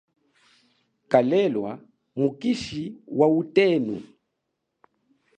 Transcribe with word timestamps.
Kalelwa 1.11 1.71
mukishi 2.19 2.83
wa 3.17 3.27
utenu. 3.39 3.95